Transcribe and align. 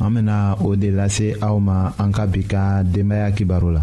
an 0.00 0.12
bena 0.14 0.38
o 0.60 0.74
de 0.76 0.90
lase 0.92 1.28
aw 1.40 1.56
ma 1.60 1.92
an 2.02 2.10
ka 2.16 2.24
bi 2.32 2.42
ka 2.52 2.82
denbaya 2.84 3.28
kibaru 3.36 3.68
la 3.76 3.82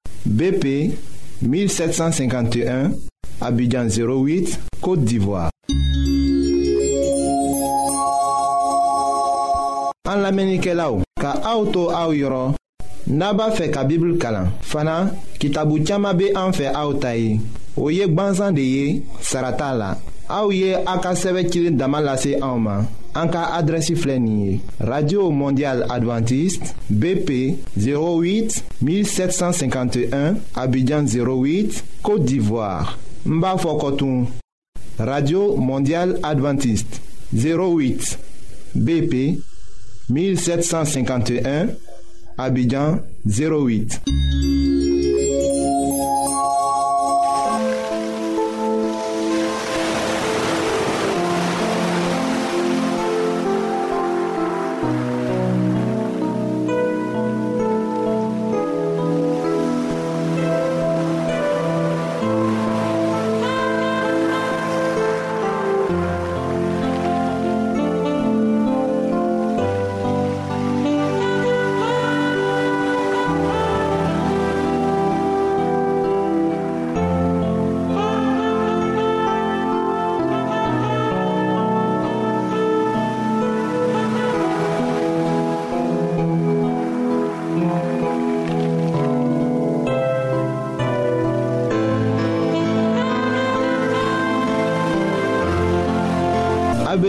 BP 0.25 0.93
1751, 1.41 2.91
Abidjan 3.41 3.87
08, 3.87 4.59
Côte 4.81 5.03
d'Ivoire. 5.03 5.49
An 10.07 10.19
lamenike 10.21 10.75
la 10.75 10.91
ou, 10.91 11.01
ka 11.21 11.31
auto 11.47 11.87
a 11.93 12.03
ou 12.09 12.13
yoron, 12.13 12.53
naba 13.07 13.47
fe 13.55 13.69
ka 13.71 13.85
bibl 13.87 14.17
kalan. 14.19 14.49
Fana, 14.61 15.09
ki 15.39 15.49
tabu 15.55 15.79
tiyama 15.81 16.11
be 16.13 16.33
an 16.35 16.51
fe 16.53 16.67
a 16.67 16.83
ou 16.89 16.97
tayi, 16.99 17.37
ou 17.77 17.89
yek 17.93 18.11
banzan 18.17 18.51
de 18.57 18.65
ye, 18.67 18.85
sarata 19.23 19.71
la. 19.73 19.93
Aouye 20.31 20.75
Aka 20.85 21.11
en 21.11 22.83
Anka 23.13 23.63
radio 24.79 25.29
Mondiale 25.29 25.83
adventiste 25.89 26.73
bp 26.89 27.57
08 27.77 28.63
1751 28.81 30.35
abidjan 30.55 31.03
08 31.03 31.83
côte 32.01 32.23
d'ivoire 32.23 32.97
Mba 33.25 33.57
radio 34.97 35.57
Mondiale 35.57 36.17
adventiste 36.23 37.01
08 37.33 38.17
bp 38.75 39.37
1751 40.09 41.67
abidjan 42.37 42.99
08 43.27 44.01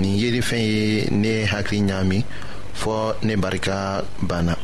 nin 0.00 0.16
yelifɛn 0.18 0.58
ye 0.58 1.08
ne 1.22 1.32
hakili 1.52 1.82
ɲaami 1.88 2.18
fɔɔ 2.80 3.14
ne 3.22 3.36
barika 3.36 4.02
banna 4.28 4.54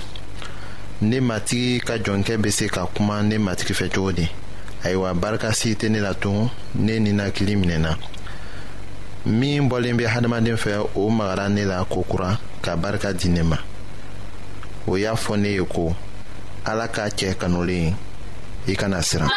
ne 1.03 1.21
matigi 1.21 1.81
ka 1.85 1.95
jɔnkɛ 1.99 2.39
be 2.43 2.51
se 2.51 2.69
ka 2.69 2.87
kuma 2.87 3.23
ne 3.23 3.37
matigi 3.39 3.75
fɛ 3.77 3.91
cogo 3.95 4.13
di 4.13 4.27
ayiwa 4.85 5.13
barika 5.21 5.53
si 5.53 5.75
tɛ 5.75 5.91
ne 5.91 6.01
la 6.01 6.13
tun 6.15 6.49
ne 6.77 6.99
ninakili 6.99 7.55
minɛna 7.57 7.97
min 9.27 9.69
bɔlen 9.69 9.97
be 9.97 10.05
hadamaden 10.05 10.57
fɛ 10.57 10.87
o 10.97 11.11
magara 11.11 11.49
ne 11.51 11.65
la 11.65 11.85
kokura 11.85 12.39
ka 12.63 12.75
barika 12.77 13.13
di 13.13 13.29
ne 13.29 13.43
ma 13.43 13.57
o 14.87 14.97
y'a 14.97 15.13
fɔ 15.15 15.39
ne 15.39 15.49
ye 15.51 15.65
ko 15.65 15.95
ala 16.65 16.89
k'a 16.89 17.09
cɛ 17.11 17.35
kanulen 17.37 17.93
i 18.69 18.73
e 18.73 18.75
kana 18.75 18.99
siran. 19.03 19.29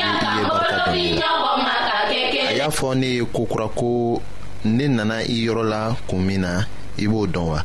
ne 0.94 1.18
la 1.20 2.48
a 2.48 2.56
y'a 2.58 2.68
fɔ 2.78 2.88
ne 3.00 3.06
ye 3.06 3.24
kokura 3.34 3.66
ko 3.76 4.22
ne 4.64 4.88
nana 4.88 5.14
i 5.22 5.36
yɔrɔ 5.46 5.64
la 5.68 5.96
kun 6.08 6.18
min 6.26 6.40
na 6.40 6.64
i 6.98 7.06
b'o 7.06 7.26
dɔn 7.26 7.46
wa 7.50 7.64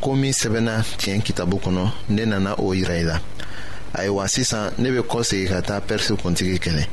ko 0.00 0.14
min 0.14 0.32
sɛbɛnna 0.32 0.74
tiɲɛ 1.00 1.22
kitabu 1.24 1.56
kɔnɔ 1.64 1.90
ne 2.10 2.24
nana 2.24 2.54
o 2.58 2.72
yira 2.72 2.94
i 2.94 3.02
la 3.02 3.18
ayiwa 3.98 4.28
sisan 4.28 4.70
ne 4.78 4.90
bɛ 4.90 5.02
kɔsegi 5.02 5.48
ka 5.48 5.60
taa 5.60 5.80
pɛrisi 5.80 6.14
kuntigi 6.22 6.58
kɛlɛ 6.58 6.86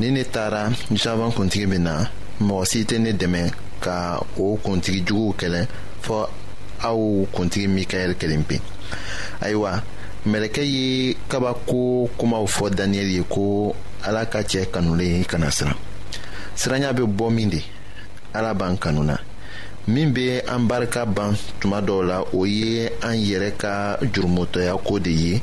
ni 0.00 0.10
ne 0.10 0.24
taara 0.24 0.70
jaban 0.92 1.32
kuntigi 1.32 1.66
bena 1.72 1.94
mɔgɔ 2.46 2.64
si 2.70 2.78
tɛ 2.88 2.96
ne 3.04 3.10
dɛmɛ 3.20 3.42
ka 3.84 3.94
o 4.44 4.56
kuntigi 4.64 5.00
juguw 5.06 5.32
kɛlɛ 5.40 5.60
fɔɔ 6.04 6.24
aw 6.88 7.02
kuntigi 7.34 7.68
mikaɛli 7.76 8.14
kelen 8.20 8.42
pe 8.48 8.56
ayiwa 9.44 9.72
mɛlɛkɛ 10.30 10.62
ye 10.74 10.86
kabako 11.30 12.10
kumaw 12.18 12.44
fɔ 12.54 12.66
daniyɛli 12.76 13.14
ye 13.18 13.22
ko 13.34 13.74
ala 14.06 14.26
ka 14.26 14.38
cɛ 14.50 14.62
kanulen 14.72 15.24
kana 15.28 15.46
siran 15.50 15.76
siranya 16.56 16.92
be 16.96 17.02
bɔ 17.02 17.30
min 17.30 17.48
de 17.50 17.62
ala 18.34 18.52
b'an 18.54 18.76
kanuna 18.76 19.16
min 19.86 20.12
be 20.12 20.40
an 20.48 20.66
barika 20.68 21.06
ban 21.06 21.36
tuma 21.60 21.80
dɔw 21.80 22.02
la 22.06 22.22
o 22.32 22.44
ye 22.44 22.88
an 23.02 23.14
yɛrɛ 23.14 23.56
ka 23.58 23.96
jurumutɔya 24.12 24.76
ko 24.84 24.98
de 24.98 25.10
ye 25.10 25.42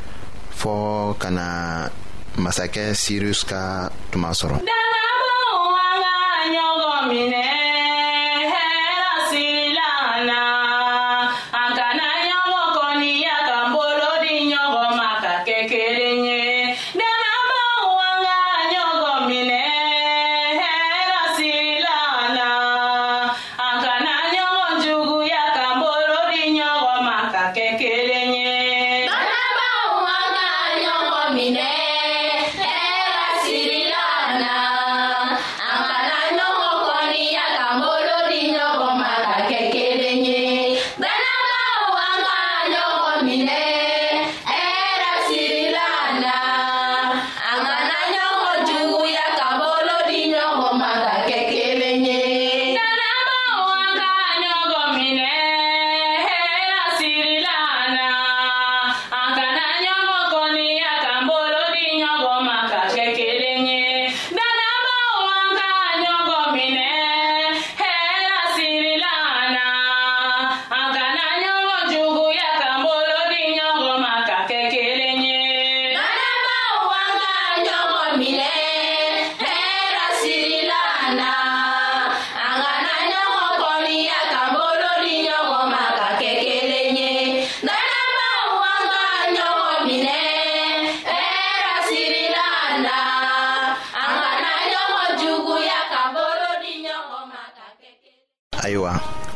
For 0.53 1.15
ka 1.15 1.29
masake 2.35 2.83
masakɛ 2.91 2.93
sirius 2.95 3.41
ka 3.49 3.87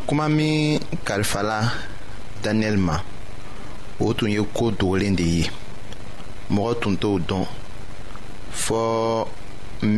kuma 0.08 0.30
min 0.30 0.80
kalifala 1.04 1.72
daniyɛli 2.44 2.78
ma 2.88 2.96
o 4.00 4.14
tun 4.14 4.30
ye 4.30 4.42
koo 4.58 4.72
dogolen 4.72 5.16
de 5.20 5.24
ye 5.38 5.44
mɔgɔ 6.54 6.74
tun 6.82 6.96
t'o 7.02 7.12
dɔn 7.30 7.44
fɔɔ 8.54 9.28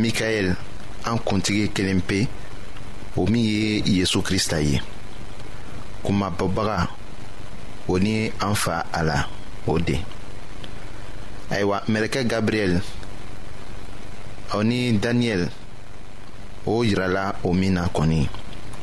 mikaɛl 0.00 0.48
an 1.08 1.18
kuntigi 1.26 1.64
kelen 1.74 2.00
pe 2.08 2.18
o 3.18 3.26
min 3.30 3.44
ye 3.44 3.82
yezu 3.96 4.20
krista 4.22 4.58
ye 4.70 4.80
kuma 6.04 6.28
bɔbaga 6.38 6.88
o 7.92 7.96
ni 7.98 8.32
an 8.40 8.54
fa 8.54 8.86
a 8.92 9.02
la 9.04 9.18
o 9.66 9.78
de 9.78 9.96
ayiwa 11.50 11.76
mɛlɛkɛ 11.92 12.20
gabriyɛl 12.30 12.80
o 14.56 14.62
ni 14.62 14.92
daniyɛli 14.98 15.48
o 16.66 16.82
yirala 16.84 17.34
o 17.44 17.52
min 17.52 17.74
na 17.74 17.88
kɔni 17.88 18.28